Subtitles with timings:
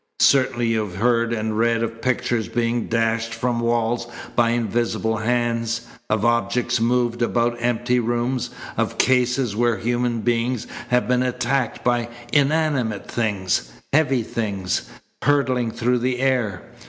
[0.19, 5.81] Certainly you have heard and read of pictures being dashed from walls by invisible hands,
[6.09, 12.09] of objects moved about empty rooms, of cases where human beings have been attacked by
[12.33, 14.89] inanimate things heavy things
[15.21, 16.63] hurtling through the air.